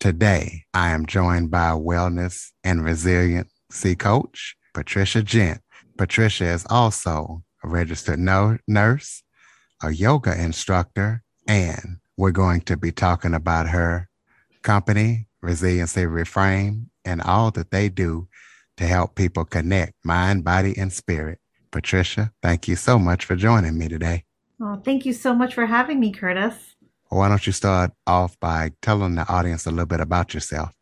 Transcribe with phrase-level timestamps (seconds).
[0.00, 5.60] Today, I am joined by wellness and resiliency coach, Patricia Gent.
[5.96, 9.24] Patricia is also a registered no- nurse,
[9.82, 14.08] a yoga instructor, and we're going to be talking about her
[14.62, 18.28] company, Resiliency Reframed, and all that they do
[18.76, 21.40] to help people connect mind, body, and spirit.
[21.72, 24.22] Patricia, thank you so much for joining me today.
[24.60, 26.76] Well, thank you so much for having me, Curtis.
[27.10, 30.74] Why don't you start off by telling the audience a little bit about yourself?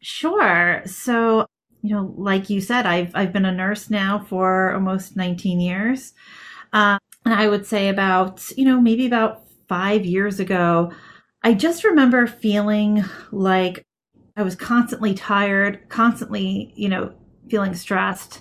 [0.00, 0.82] Sure.
[0.86, 1.46] So,
[1.82, 6.12] you know, like you said, I've I've been a nurse now for almost 19 years,
[6.72, 10.92] uh, and I would say about you know maybe about five years ago,
[11.42, 13.82] I just remember feeling like
[14.36, 17.14] I was constantly tired, constantly you know
[17.50, 18.40] feeling stressed,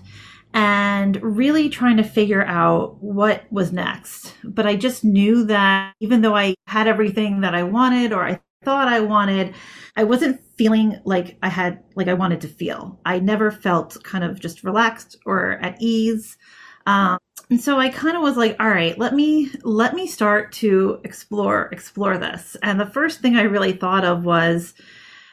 [0.53, 4.35] and really trying to figure out what was next.
[4.43, 8.39] But I just knew that even though I had everything that I wanted or I
[8.63, 9.55] thought I wanted,
[9.95, 12.99] I wasn't feeling like I had, like I wanted to feel.
[13.05, 16.37] I never felt kind of just relaxed or at ease.
[16.85, 17.17] Um,
[17.49, 20.99] and so I kind of was like, all right, let me, let me start to
[21.03, 22.55] explore, explore this.
[22.61, 24.73] And the first thing I really thought of was,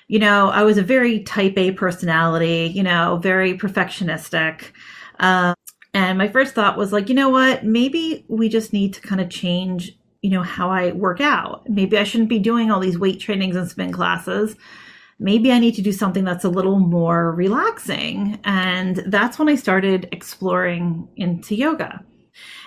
[0.09, 4.73] you know, I was a very type A personality, you know, very perfectionistic.
[5.21, 5.55] Um,
[5.95, 7.65] and my first thought was like, you know what?
[7.65, 11.69] Maybe we just need to kind of change, you know, how I work out.
[11.69, 14.57] Maybe I shouldn't be doing all these weight trainings and spin classes.
[15.19, 18.39] Maybe I need to do something that's a little more relaxing.
[18.45, 22.05] And that's when I started exploring into yoga.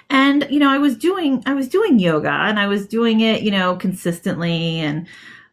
[0.10, 3.42] And, you know, I was doing, I was doing yoga and I was doing it,
[3.42, 4.80] you know, consistently.
[4.80, 5.08] And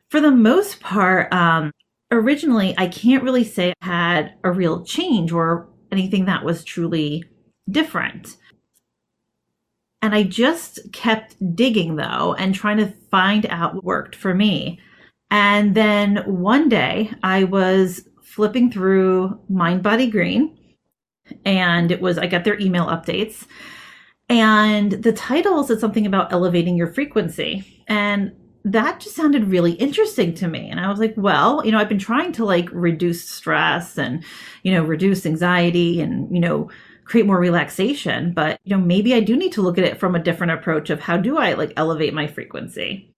[0.09, 1.71] for the most part, um,
[2.11, 7.25] originally, I can't really say I had a real change or anything that was truly
[7.71, 8.37] different.
[10.03, 14.81] And I just kept digging though and trying to find out what worked for me.
[15.31, 20.57] And then one day I was flipping through Mind Body Green
[21.45, 23.47] and it was, I got their email updates
[24.31, 27.83] and the title said something about elevating your frequency.
[27.89, 28.33] And
[28.65, 30.69] that just sounded really interesting to me.
[30.69, 34.23] And I was like, well, you know, I've been trying to like reduce stress and,
[34.63, 36.71] you know, reduce anxiety and, you know,
[37.05, 38.33] create more relaxation.
[38.33, 40.91] But, you know, maybe I do need to look at it from a different approach
[40.91, 43.15] of how do I like elevate my frequency.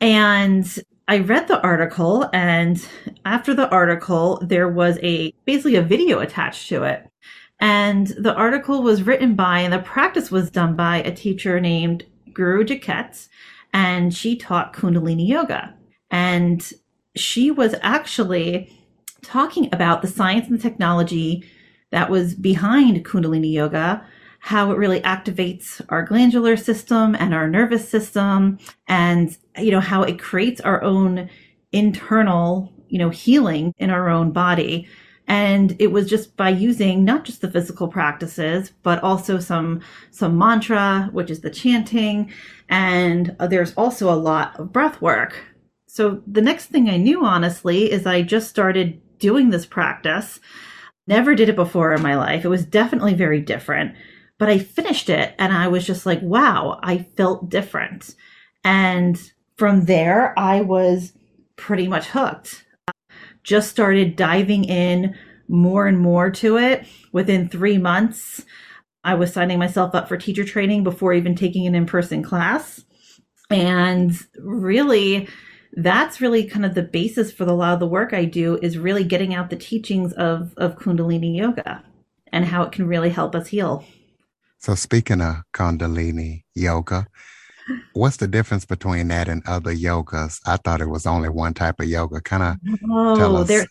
[0.00, 0.66] And
[1.08, 2.84] I read the article and
[3.24, 7.08] after the article, there was a basically a video attached to it.
[7.58, 12.04] And the article was written by and the practice was done by a teacher named
[12.32, 13.28] Guru Jagat
[13.76, 15.74] and she taught Kundalini yoga.
[16.10, 16.72] And
[17.14, 18.72] she was actually
[19.22, 21.44] talking about the science and technology
[21.90, 24.02] that was behind Kundalini yoga,
[24.38, 30.02] how it really activates our glandular system and our nervous system, and you know how
[30.02, 31.28] it creates our own
[31.72, 34.88] internal you know healing in our own body
[35.28, 40.38] and it was just by using not just the physical practices but also some some
[40.38, 42.32] mantra which is the chanting.
[42.68, 45.44] And uh, there's also a lot of breath work.
[45.86, 50.40] So the next thing i knew honestly is i just started doing this practice.
[51.06, 52.44] Never did it before in my life.
[52.44, 53.94] It was definitely very different.
[54.38, 58.14] But i finished it and i was just like wow i felt different.
[58.62, 59.18] And
[59.56, 61.14] from there i was
[61.56, 62.65] pretty much hooked
[63.46, 65.16] just started diving in
[65.48, 66.84] more and more to it.
[67.12, 68.44] Within three months,
[69.04, 72.84] I was signing myself up for teacher training before even taking an in person class.
[73.48, 75.28] And really,
[75.74, 78.78] that's really kind of the basis for a lot of the work I do is
[78.78, 81.84] really getting out the teachings of, of Kundalini yoga
[82.32, 83.84] and how it can really help us heal.
[84.58, 87.06] So, speaking of Kundalini yoga,
[87.94, 90.40] What's the difference between that and other yogas?
[90.46, 92.20] I thought it was only one type of yoga.
[92.20, 92.56] Kind of
[92.90, 93.48] oh, tell us.
[93.48, 93.66] There,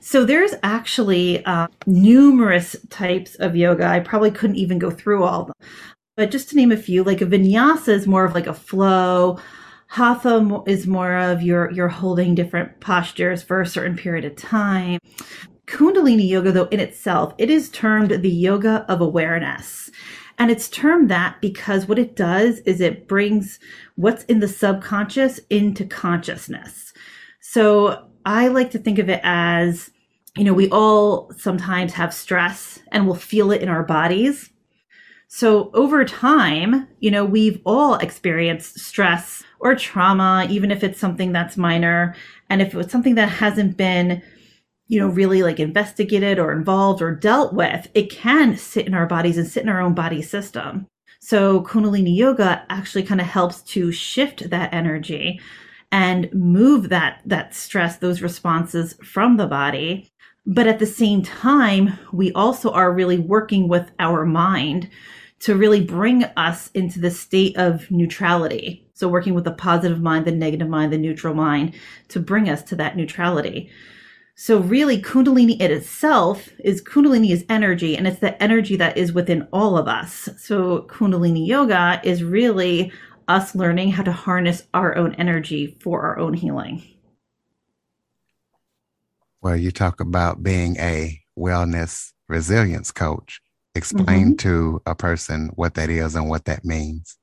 [0.00, 3.86] so there's actually uh, numerous types of yoga.
[3.86, 5.68] I probably couldn't even go through all of them.
[6.16, 9.38] But just to name a few, like a vinyasa is more of like a flow.
[9.88, 14.98] Hatha is more of you're you're holding different postures for a certain period of time.
[15.66, 19.90] Kundalini yoga, though, in itself, it is termed the yoga of awareness.
[20.38, 23.60] And it's termed that because what it does is it brings
[23.96, 26.92] what's in the subconscious into consciousness.
[27.40, 29.90] So I like to think of it as,
[30.36, 34.50] you know, we all sometimes have stress and we'll feel it in our bodies.
[35.28, 41.32] So over time, you know, we've all experienced stress or trauma, even if it's something
[41.32, 42.14] that's minor.
[42.50, 44.22] And if it's something that hasn't been,
[44.86, 49.06] you know, really like investigated or involved or dealt with, it can sit in our
[49.06, 50.86] bodies and sit in our own body system.
[51.20, 55.40] So Kundalini yoga actually kind of helps to shift that energy
[55.90, 60.10] and move that that stress those responses from the body.
[60.44, 64.90] But at the same time we also are really working with our mind
[65.40, 68.86] to really bring us into the state of neutrality.
[68.92, 71.74] So working with the positive mind the negative mind the neutral mind
[72.08, 73.70] to bring us to that neutrality
[74.36, 79.12] so really kundalini it itself is kundalini is energy and it's the energy that is
[79.12, 82.92] within all of us so kundalini yoga is really
[83.28, 86.82] us learning how to harness our own energy for our own healing.
[89.40, 93.40] Well, you talk about being a wellness resilience coach.
[93.74, 94.36] Explain mm-hmm.
[94.36, 97.18] to a person what that is and what that means.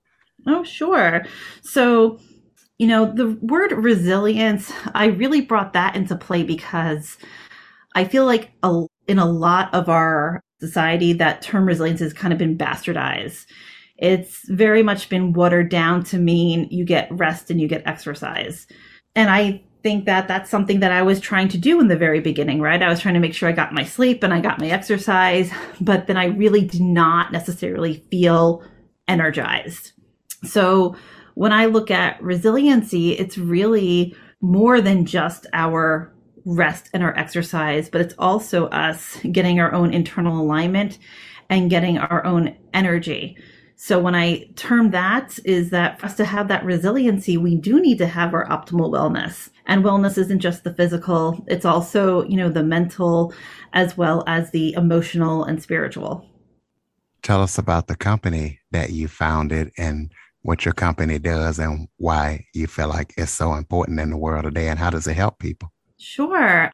[0.45, 1.25] Oh, sure.
[1.61, 2.19] So,
[2.81, 7.15] you know, the word resilience, I really brought that into play because
[7.93, 12.33] I feel like a, in a lot of our society, that term resilience has kind
[12.33, 13.45] of been bastardized.
[13.97, 18.65] It's very much been watered down to mean you get rest and you get exercise.
[19.15, 22.19] And I think that that's something that I was trying to do in the very
[22.19, 22.81] beginning, right?
[22.81, 25.51] I was trying to make sure I got my sleep and I got my exercise,
[25.81, 28.63] but then I really did not necessarily feel
[29.07, 29.91] energized.
[30.43, 30.95] So
[31.35, 36.13] when I look at resiliency, it's really more than just our
[36.45, 40.97] rest and our exercise, but it's also us getting our own internal alignment
[41.49, 43.37] and getting our own energy.
[43.75, 47.81] So when I term that is that for us to have that resiliency, we do
[47.81, 49.49] need to have our optimal wellness.
[49.65, 53.33] And wellness isn't just the physical, it's also, you know, the mental
[53.73, 56.25] as well as the emotional and spiritual.
[57.23, 60.11] Tell us about the company that you founded and
[60.43, 64.43] what your company does and why you feel like it's so important in the world
[64.43, 65.71] today and how does it help people?
[65.97, 66.71] Sure.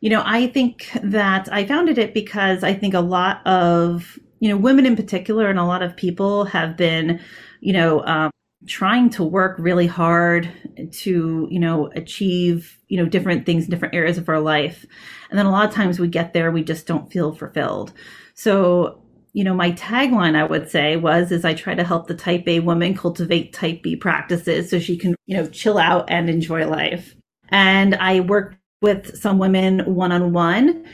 [0.00, 4.48] You know, I think that I founded it because I think a lot of you
[4.48, 7.20] know, women in particular and a lot of people have been,
[7.60, 8.30] you know, um,
[8.66, 10.50] trying to work really hard
[10.92, 14.84] to, you know, achieve, you know, different things in different areas of our life.
[15.30, 17.92] And then a lot of times we get there, we just don't feel fulfilled.
[18.34, 19.02] So,
[19.32, 22.46] you know, my tagline I would say was is I try to help the type
[22.46, 26.66] A woman cultivate type B practices so she can, you know, chill out and enjoy
[26.66, 27.14] life.
[27.50, 30.84] And I work with some women one on one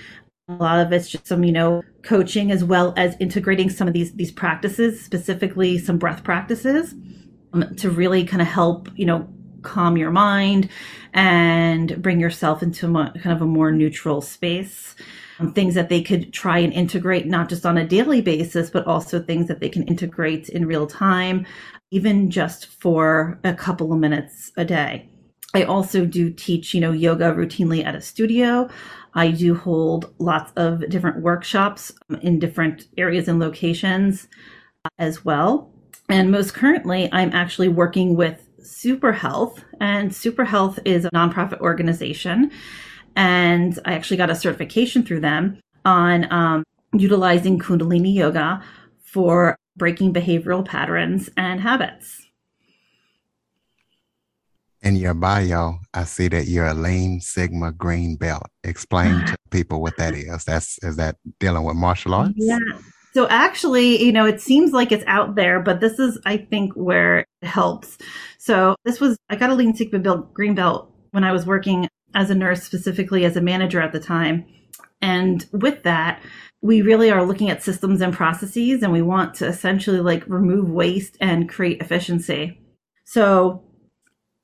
[0.49, 3.95] a lot of it's just some, you know, coaching as well as integrating some of
[3.95, 6.95] these these practices, specifically some breath practices,
[7.53, 9.27] um, to really kind of help, you know,
[9.63, 10.69] calm your mind
[11.15, 14.95] and bring yourself into a, kind of a more neutral space.
[15.39, 18.87] Um, things that they could try and integrate not just on a daily basis, but
[18.87, 21.45] also things that they can integrate in real time,
[21.91, 25.09] even just for a couple of minutes a day.
[25.55, 28.69] I also do teach, you know, yoga routinely at a studio.
[29.15, 31.93] I do hold lots of different workshops
[32.23, 34.29] in different areas and locations
[34.99, 35.71] as well.
[36.09, 41.61] And most currently, I'm actually working with Super Health, and Super Health is a nonprofit
[41.61, 42.51] organization.
[43.17, 48.63] And I actually got a certification through them on um, utilizing Kundalini Yoga
[49.03, 52.27] for breaking behavioral patterns and habits.
[54.83, 58.47] In your bio, I see that you're a lean sigma green belt.
[58.65, 60.45] Explain to people what that is.
[60.45, 62.35] That's is that dealing with martial arts?
[62.37, 62.59] Yeah.
[63.15, 66.73] So actually, you know, it seems like it's out there, but this is, I think,
[66.75, 67.97] where it helps.
[68.39, 71.89] So this was, I got a lean sigma belt, green belt when I was working
[72.15, 74.45] as a nurse, specifically as a manager at the time.
[75.03, 76.23] And with that,
[76.63, 80.71] we really are looking at systems and processes, and we want to essentially like remove
[80.71, 82.59] waste and create efficiency.
[83.05, 83.63] So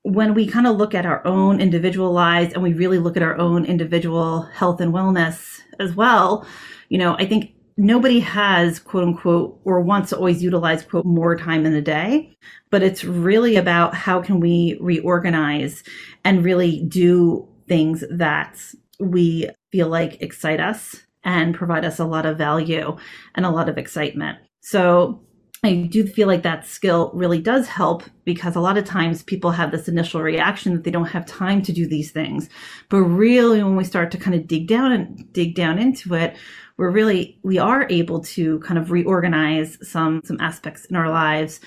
[0.02, 3.22] when we kind of look at our own individual lives and we really look at
[3.22, 6.46] our own individual health and wellness as well,
[6.88, 11.36] you know, I think nobody has quote unquote or wants to always utilize quote more
[11.36, 12.36] time in the day,
[12.70, 15.82] but it's really about how can we reorganize
[16.24, 18.60] and really do things that
[18.98, 22.96] we feel like excite us and provide us a lot of value
[23.36, 24.38] and a lot of excitement.
[24.60, 25.22] So
[25.62, 29.52] I do feel like that skill really does help because a lot of times people
[29.52, 32.48] have this initial reaction that they don't have time to do these things.
[32.88, 36.36] But really, when we start to kind of dig down and dig down into it,
[36.76, 41.60] we're really, we are able to kind of reorganize some, some aspects in our lives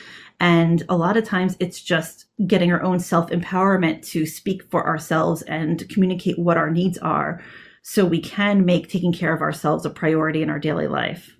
[0.44, 4.86] And a lot of times it's just getting our own self empowerment to speak for
[4.86, 7.42] ourselves and communicate what our needs are
[7.82, 11.38] so we can make taking care of ourselves a priority in our daily life.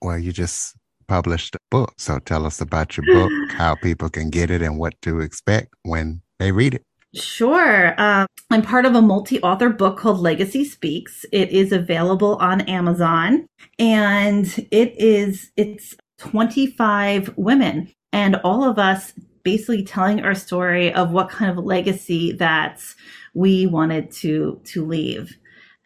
[0.00, 0.76] Well, you just
[1.08, 1.92] published a book.
[1.98, 5.74] So tell us about your book, how people can get it, and what to expect
[5.82, 6.82] when they read it.
[7.16, 8.00] Sure.
[8.00, 11.26] Um, I'm part of a multi author book called Legacy Speaks.
[11.32, 19.12] It is available on Amazon and it is, it's 25 women and all of us
[19.44, 22.82] basically telling our story of what kind of legacy that
[23.34, 25.36] we wanted to, to leave.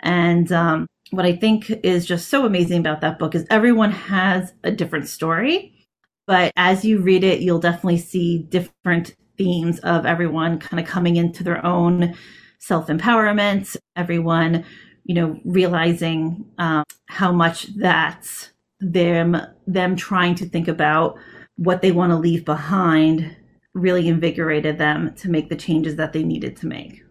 [0.01, 4.55] And, um, what I think is just so amazing about that book is everyone has
[4.65, 5.87] a different story.
[6.27, 11.17] But as you read it, you'll definitely see different themes of everyone kind of coming
[11.17, 12.15] into their own
[12.59, 14.65] self empowerment, everyone,
[15.05, 18.52] you know, realizing um, how much that's
[18.83, 19.37] them
[19.67, 21.17] them trying to think about
[21.57, 23.37] what they want to leave behind
[23.75, 27.03] really invigorated them to make the changes that they needed to make.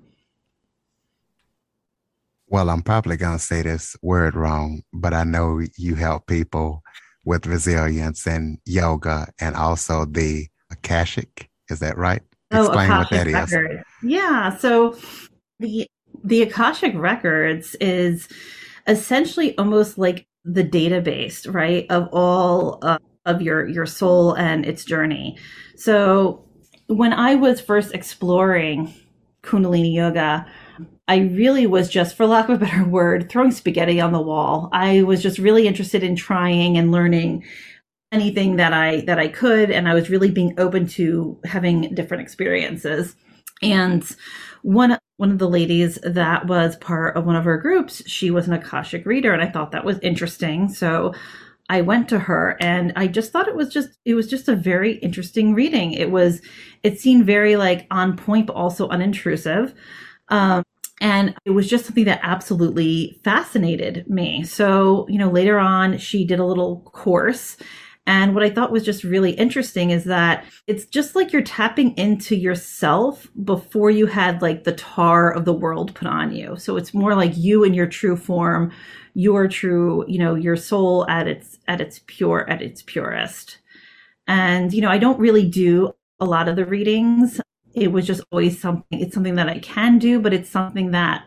[2.47, 6.83] Well, I'm probably going to say this word wrong, but I know you help people
[7.23, 12.21] with resilience and yoga and also the Akashic is that right?
[12.51, 13.71] Oh, Explain Akashic what that record.
[13.71, 13.85] is.
[14.03, 14.57] Yeah.
[14.57, 14.97] So
[15.59, 15.87] the
[16.23, 18.27] the Akashic Records is
[18.87, 24.83] essentially almost like the database, right, of all uh, of your your soul and its
[24.83, 25.37] journey.
[25.75, 26.45] So
[26.87, 28.93] when I was first exploring
[29.43, 30.45] Kundalini yoga,
[31.07, 34.69] I really was just, for lack of a better word, throwing spaghetti on the wall.
[34.71, 37.43] I was just really interested in trying and learning
[38.11, 42.23] anything that I that I could and I was really being open to having different
[42.23, 43.15] experiences.
[43.61, 44.03] And
[44.63, 48.47] one one of the ladies that was part of one of her groups, she was
[48.47, 50.67] an Akashic reader and I thought that was interesting.
[50.67, 51.13] So
[51.69, 54.55] I went to her and I just thought it was just it was just a
[54.55, 55.93] very interesting reading.
[55.93, 56.41] It was
[56.81, 59.75] it seemed very like on point but also unintrusive.
[60.29, 60.63] Um,
[60.99, 64.43] and it was just something that absolutely fascinated me.
[64.43, 67.57] So, you know, later on, she did a little course
[68.07, 71.95] and what I thought was just really interesting is that it's just like you're tapping
[71.97, 76.55] into yourself before you had like the tar of the world put on you.
[76.57, 78.71] So it's more like you in your true form,
[79.13, 83.59] your true, you know, your soul at its at its pure at its purest.
[84.27, 87.39] And you know, I don't really do a lot of the readings.
[87.73, 91.25] It was just always something it's something that I can do, but it's something that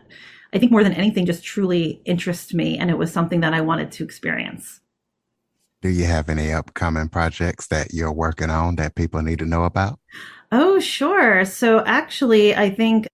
[0.53, 3.61] I think more than anything just truly interests me and it was something that I
[3.61, 4.81] wanted to experience.
[5.85, 9.65] Do you have any upcoming projects that you're working on that people need to know
[9.65, 9.99] about?
[10.51, 11.45] Oh, sure.
[11.45, 13.05] So actually, I think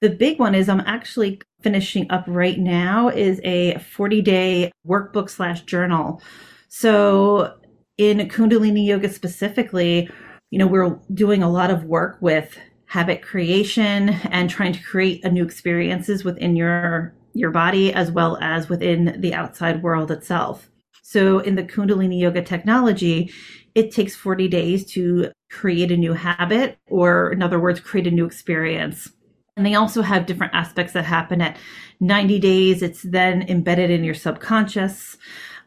[0.00, 5.28] the big one is I'm actually finishing up right now is a 40 day workbook
[5.28, 6.22] slash journal.
[6.68, 7.58] So
[7.98, 10.08] in Kundalini Yoga specifically,
[10.50, 15.22] you know, we're doing a lot of work with habit creation and trying to create
[15.22, 20.70] a new experiences within your your body as well as within the outside world itself.
[21.08, 23.32] So in the Kundalini yoga technology,
[23.76, 28.10] it takes 40 days to create a new habit, or in other words, create a
[28.10, 29.12] new experience.
[29.56, 31.58] And they also have different aspects that happen at
[32.00, 32.82] 90 days.
[32.82, 35.16] It's then embedded in your subconscious.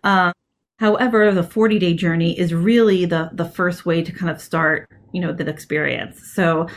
[0.03, 0.33] Um,
[0.77, 4.89] however, the 40 day journey is really the, the first way to kind of start,
[5.13, 6.33] you know, the experience.
[6.33, 6.67] So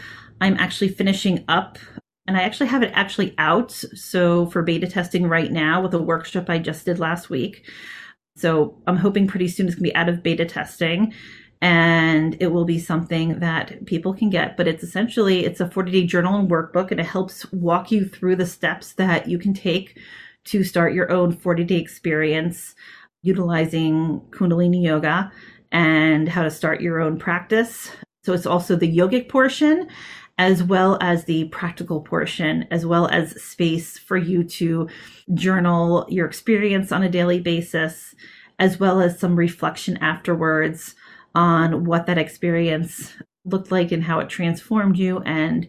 [0.40, 1.80] I'm actually finishing up
[2.28, 3.72] and I actually have it actually out.
[3.72, 7.64] So for beta testing right now with a workshop I just did last week.
[8.36, 11.12] So I'm hoping pretty soon it's going to be out of beta testing
[11.60, 15.92] and it will be something that people can get but it's essentially it's a 40
[15.92, 19.54] day journal and workbook and it helps walk you through the steps that you can
[19.54, 19.96] take
[20.44, 22.74] to start your own 40 day experience
[23.22, 25.30] utilizing kundalini yoga
[25.70, 27.90] and how to start your own practice.
[28.24, 29.88] So it's also the yogic portion
[30.38, 34.88] as well as the practical portion, as well as space for you to
[35.34, 38.14] journal your experience on a daily basis,
[38.58, 40.94] as well as some reflection afterwards
[41.34, 43.12] on what that experience
[43.44, 45.68] looked like and how it transformed you, and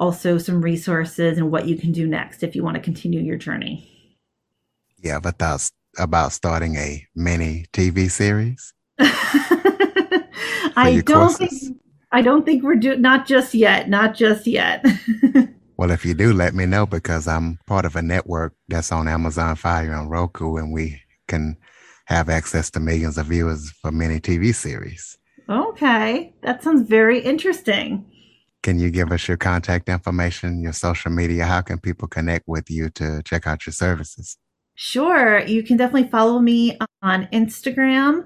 [0.00, 3.36] also some resources and what you can do next if you want to continue your
[3.36, 3.88] journey.
[4.98, 8.72] Yeah, but that's about starting a mini TV series.
[10.74, 11.60] I don't courses.
[11.68, 11.81] think
[12.12, 14.84] I don't think we're doing not just yet, not just yet.
[15.78, 19.08] well, if you do, let me know because I'm part of a network that's on
[19.08, 21.56] Amazon Fire and Roku, and we can
[22.06, 25.16] have access to millions of viewers for many TV series.
[25.48, 28.04] Okay, that sounds very interesting.
[28.62, 31.46] Can you give us your contact information, your social media?
[31.46, 34.36] How can people connect with you to check out your services?
[34.74, 35.40] Sure.
[35.40, 38.24] You can definitely follow me on Instagram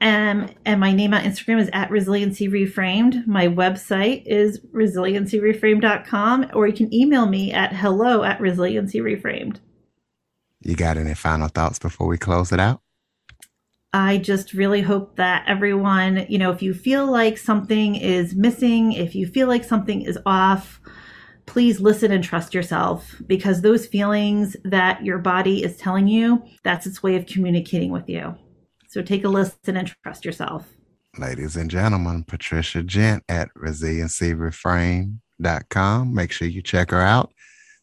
[0.00, 3.26] Um, and my name on Instagram is at Resiliency Reframed.
[3.26, 9.60] My website is resiliencyreframed.com, or you can email me at hello at resiliencyreframed.
[10.60, 12.82] You got any final thoughts before we close it out?
[13.92, 18.92] I just really hope that everyone, you know, if you feel like something is missing,
[18.92, 20.80] if you feel like something is off,
[21.46, 26.86] please listen and trust yourself because those feelings that your body is telling you, that's
[26.86, 28.36] its way of communicating with you.
[28.96, 30.72] So take a listen and trust yourself.
[31.18, 36.14] Ladies and gentlemen, Patricia Gent at resiliencyreframed.com.
[36.14, 37.30] Make sure you check her out.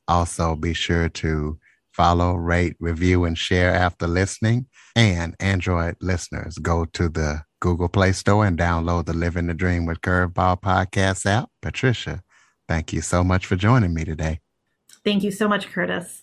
[0.07, 1.59] Also, be sure to
[1.91, 4.65] follow, rate, review, and share after listening.
[4.95, 9.85] And Android listeners, go to the Google Play Store and download the Living the Dream
[9.85, 11.47] with Curveball podcast app.
[11.61, 12.23] Patricia,
[12.67, 14.39] thank you so much for joining me today.
[15.03, 16.22] Thank you so much, Curtis.